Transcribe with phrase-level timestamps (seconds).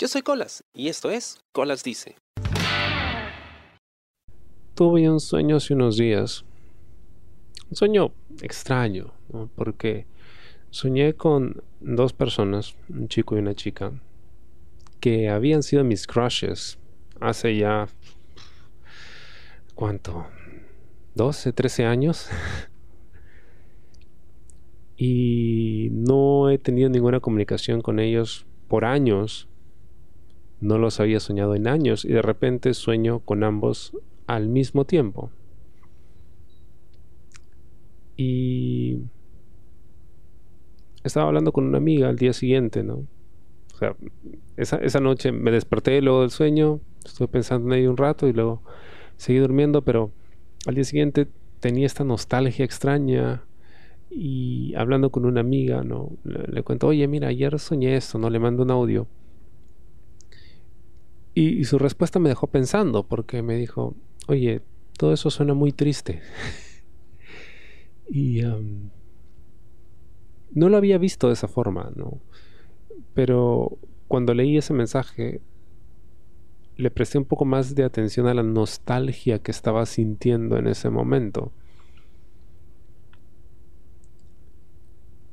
[0.00, 2.14] Yo soy Colas y esto es Colas Dice.
[4.76, 6.44] Tuve un sueño hace unos días.
[7.68, 9.12] Un sueño extraño,
[9.56, 10.06] porque
[10.70, 13.92] soñé con dos personas, un chico y una chica,
[15.00, 16.78] que habían sido mis crushes
[17.18, 17.88] hace ya...
[19.74, 20.28] ¿Cuánto?
[21.16, 22.28] ¿12, 13 años?
[24.96, 29.48] y no he tenido ninguna comunicación con ellos por años.
[30.60, 35.30] No los había soñado en años y de repente sueño con ambos al mismo tiempo.
[38.16, 38.98] Y
[41.04, 43.06] estaba hablando con una amiga al día siguiente, ¿no?
[43.74, 43.94] O sea,
[44.56, 48.32] esa, esa noche me desperté luego del sueño, estuve pensando en ello un rato y
[48.32, 48.62] luego
[49.16, 50.10] seguí durmiendo, pero
[50.66, 51.28] al día siguiente
[51.60, 53.44] tenía esta nostalgia extraña
[54.10, 56.10] y hablando con una amiga, ¿no?
[56.24, 58.30] Le, cuento, oye, mira, ayer soñé esto, ¿no?
[58.30, 59.06] Le mando un audio.
[61.40, 63.94] Y, su respuesta me dejó pensando, porque me dijo,
[64.26, 64.60] oye,
[64.96, 66.20] todo eso suena muy triste.
[68.08, 68.40] y
[70.52, 72.18] no lo había visto de esa forma, ¿no?
[73.14, 75.40] Pero cuando leí ese mensaje,
[76.76, 80.90] le presté un poco más de atención a la nostalgia que estaba sintiendo en ese
[80.90, 81.52] momento.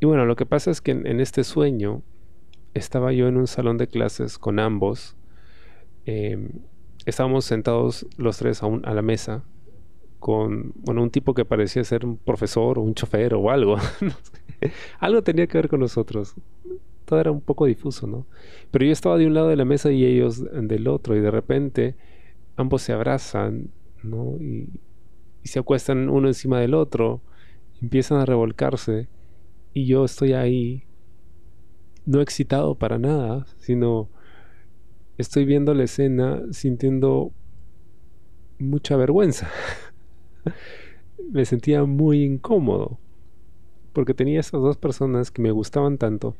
[0.00, 2.02] Y bueno, lo que pasa es que en, este sueño
[2.74, 5.14] estaba yo en un salón de clases con ambos.
[6.06, 6.48] Em,
[7.06, 9.44] estábamos sentados los tres a, a, la mesa
[10.18, 13.76] con bueno, un tipo que parecía ser un profesor o un chofer o algo.
[15.00, 16.34] algo tenía que ver con nosotros.
[17.04, 18.26] Todo era un poco difuso, ¿no?
[18.70, 21.30] Pero yo estaba de un lado de la mesa y ellos del otro y de
[21.30, 21.96] repente
[22.56, 23.70] ambos se abrazan,
[24.02, 24.36] ¿no?
[24.40, 24.68] Y,
[25.42, 27.20] y se acuestan uno encima del otro,
[27.80, 29.08] empiezan a revolcarse
[29.74, 30.84] y yo estoy ahí
[32.06, 34.08] no excitado para nada, sino
[35.18, 37.32] estoy viendo la escena sintiendo
[38.58, 39.50] mucha vergüenza.
[41.30, 42.98] me sentía muy incómodo
[43.92, 46.34] porque tenía esas dos personas que me gustaban tanto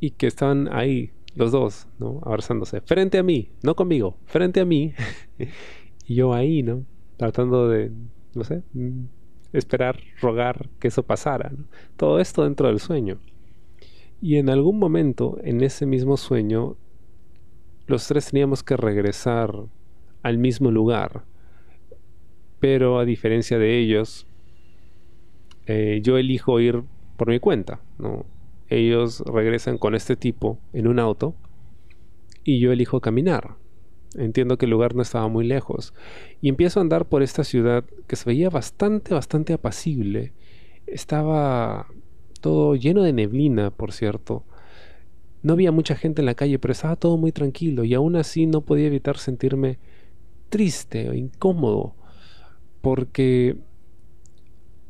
[0.00, 2.20] y que estaban ahí los dos, ¿no?
[2.24, 4.94] Abrazándose frente a mí, no conmigo, frente a mí
[6.06, 6.84] y yo ahí, ¿no?
[7.16, 7.92] Tratando de,
[8.34, 8.62] no sé,
[9.52, 11.52] esperar, rogar que eso pasara.
[11.96, 13.18] Todo esto dentro del sueño.
[14.24, 16.78] Y en algún momento, en ese mismo sueño,
[17.86, 19.54] los tres teníamos que regresar
[20.22, 21.26] al mismo lugar.
[22.58, 24.26] Pero a diferencia de ellos,
[25.66, 26.84] eh, yo elijo ir
[27.18, 27.82] por mi cuenta.
[27.98, 28.24] ¿no?
[28.70, 31.34] Ellos regresan con este tipo en un auto
[32.44, 33.56] y yo elijo caminar.
[34.14, 35.92] Entiendo que el lugar no estaba muy lejos.
[36.40, 40.32] Y empiezo a andar por esta ciudad que se veía bastante, bastante apacible.
[40.86, 41.88] Estaba
[42.44, 44.44] todo lleno de neblina, por cierto.
[45.42, 48.44] No había mucha gente en la calle, pero estaba todo muy tranquilo y aún así
[48.44, 49.78] no podía evitar sentirme
[50.50, 51.94] triste o incómodo
[52.82, 53.56] porque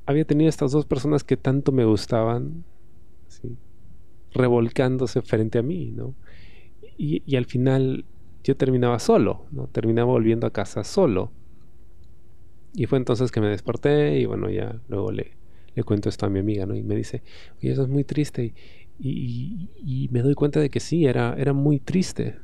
[0.04, 2.64] había tenido estas dos personas que tanto me gustaban,
[4.32, 6.16] revolcándose frente a mí, ¿no?
[6.98, 8.04] Y, y al final
[8.42, 9.68] yo terminaba solo, ¿no?
[9.68, 11.30] Terminaba volviendo a casa solo.
[12.74, 15.36] Y fue entonces que me desperté y bueno, ya luego le,
[15.74, 16.74] le cuento esto a mi amiga, ¿no?
[16.74, 17.22] Y me dice,
[17.58, 18.54] oye, eso es muy triste.
[18.98, 22.38] Y, y, me doy cuenta de que sí, era, era muy triste.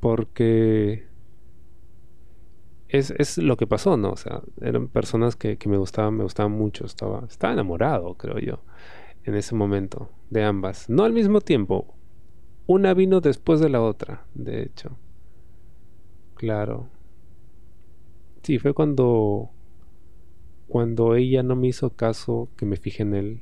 [0.00, 1.06] Porque
[2.88, 4.10] es, es, lo que pasó, ¿no?
[4.10, 6.84] O sea, eran personas que, que, me gustaban, me gustaban mucho.
[6.84, 8.62] Estaba, estaba enamorado, creo yo,
[9.24, 10.90] en ese momento, de ambas.
[10.90, 11.96] No al mismo tiempo,
[12.66, 14.98] una vino después de la otra, de hecho.
[16.34, 16.90] Claro.
[18.42, 19.50] Sí, fue cuando
[20.76, 23.40] cuando ella no me hizo caso que me fijé en él.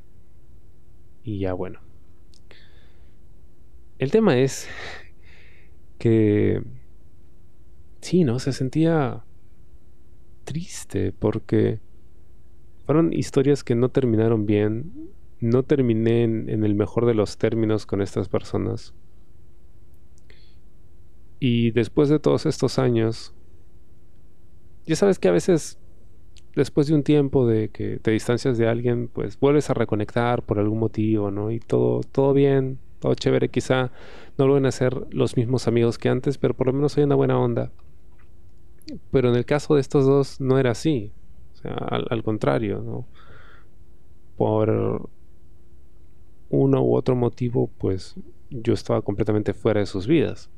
[1.24, 1.80] Y ya bueno.
[3.98, 4.68] El tema es
[5.98, 6.62] que
[8.02, 8.38] sí, ¿no?
[8.38, 9.24] Se sentía
[10.44, 11.80] triste porque
[12.86, 15.10] fueron historias que no terminaron bien.
[15.40, 18.94] No terminé en, en el mejor de los términos con estas personas.
[21.40, 23.34] Y después de todos estos años,
[24.86, 25.80] ya sabes que a veces,
[26.56, 30.58] después de un tiempo de que te distancias de alguien, pues vuelves a reconectar por
[30.58, 31.50] algún motivo, ¿no?
[31.50, 33.48] Y todo, todo bien, todo chévere.
[33.48, 33.90] Quizá
[34.38, 37.14] no vuelven a ser los mismos amigos que antes, pero por lo menos hay una
[37.14, 37.70] buena onda.
[39.10, 41.12] Pero en el caso de estos dos no era así.
[41.54, 43.06] O sea, al, al contrario, ¿no?
[44.36, 45.08] Por
[46.50, 48.14] uno u otro motivo, pues
[48.50, 50.50] yo estaba completamente fuera de sus vidas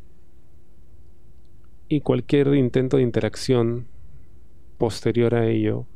[1.89, 3.87] y cualquier intento de interacción
[4.79, 5.87] posterior a ello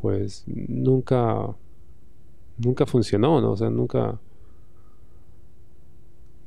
[0.00, 1.54] pues nunca
[2.56, 3.52] nunca funcionó ¿no?
[3.52, 4.18] o sea nunca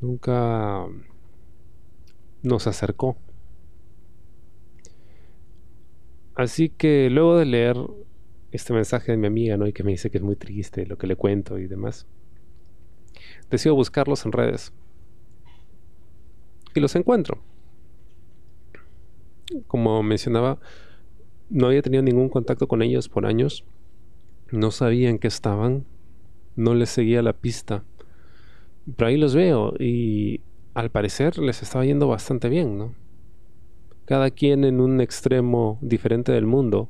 [0.02, 0.88] nunca
[2.44, 3.18] nos acercó.
[6.36, 7.78] Así que luego de leer
[8.52, 9.68] este mensaje de mi amiga, ¿no?
[9.68, 12.08] Y que me dice que es muy triste lo que le cuento y demás,
[13.50, 14.74] decido buscarlos en redes.
[16.74, 17.40] Y los encuentro.
[19.68, 20.58] Como mencionaba,
[21.52, 23.66] no había tenido ningún contacto con ellos por años.
[24.52, 25.86] No sabía en qué estaban.
[26.56, 27.84] No les seguía la pista.
[28.96, 30.42] Pero ahí los veo y
[30.74, 32.96] al parecer les estaba yendo bastante bien, ¿no?
[34.06, 36.90] Cada quien en un extremo diferente del mundo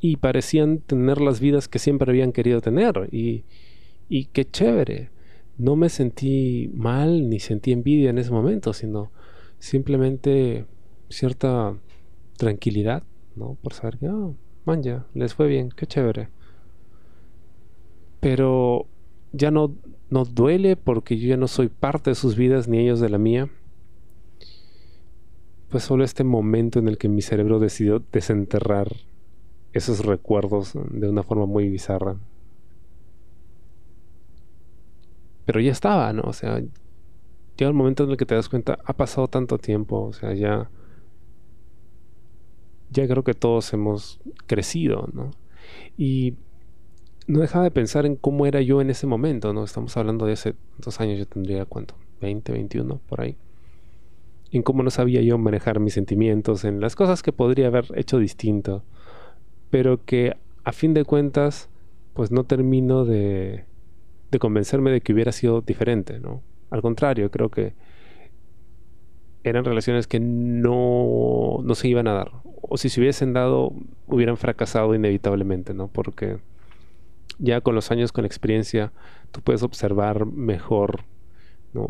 [0.00, 3.44] y parecían tener las vidas que siempre habían querido tener y,
[4.08, 5.10] y qué chévere.
[5.58, 9.10] No me sentí mal ni sentí envidia en ese momento, sino
[9.58, 10.66] simplemente
[11.08, 11.78] cierta
[12.36, 13.04] tranquilidad,
[13.36, 13.56] ¿no?
[13.62, 14.34] Por saber que, oh,
[14.64, 16.28] man, ya, les fue bien, qué chévere.
[18.20, 18.86] Pero
[19.32, 19.74] ya no
[20.10, 23.18] no duele porque yo ya no soy parte de sus vidas ni ellos de la
[23.18, 23.50] mía.
[25.68, 28.88] Pues solo este momento en el que mi cerebro decidió desenterrar
[29.72, 32.16] esos recuerdos de una forma muy bizarra.
[35.44, 36.22] Pero ya estaba, ¿no?
[36.22, 40.04] O sea, llega el momento en el que te das cuenta, ha pasado tanto tiempo,
[40.04, 40.70] o sea, ya
[42.96, 45.30] ya creo que todos hemos crecido, ¿no?
[45.98, 46.34] Y
[47.26, 49.64] no dejaba de pensar en cómo era yo en ese momento, ¿no?
[49.64, 53.36] Estamos hablando de hace dos años, yo tendría cuánto, 20, 21, por ahí.
[54.50, 58.18] En cómo no sabía yo manejar mis sentimientos, en las cosas que podría haber hecho
[58.18, 58.82] distinto,
[59.70, 61.68] pero que a fin de cuentas,
[62.14, 63.64] pues no termino de,
[64.30, 66.42] de convencerme de que hubiera sido diferente, ¿no?
[66.70, 67.74] Al contrario, creo que
[69.44, 72.32] eran relaciones que no, no se iban a dar.
[72.68, 73.72] O si se hubiesen dado,
[74.06, 75.88] hubieran fracasado inevitablemente, ¿no?
[75.88, 76.38] Porque
[77.38, 78.92] ya con los años, con experiencia,
[79.30, 81.04] tú puedes observar mejor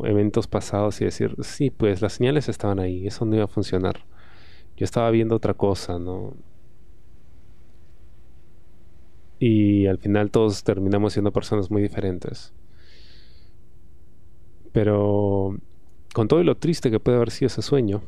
[0.05, 4.05] eventos pasados y decir, sí, pues las señales estaban ahí, eso no iba a funcionar.
[4.76, 6.34] Yo estaba viendo otra cosa, ¿no?
[9.38, 12.52] Y al final todos terminamos siendo personas muy diferentes.
[14.73, 15.56] Pero
[16.14, 18.02] con todo lo triste que puede haber sido ese sueño,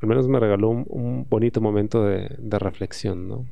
[0.00, 3.46] al menos me regaló un, bonito momento de, de reflexión, ¿no?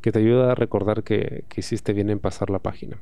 [0.00, 3.00] que te ayuda a recordar que, hiciste bien en pasar la página.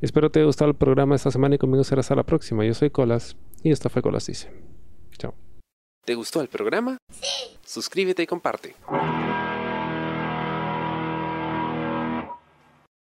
[0.00, 2.64] Espero te haya gustado el programa esta semana y conmigo será hasta la próxima.
[2.64, 4.50] Yo soy Colas y esto fue Colas Dice.
[5.16, 5.34] Chao.
[6.04, 6.98] ¿Te gustó el programa?
[7.10, 7.56] Sí.
[7.64, 8.74] Suscríbete y comparte.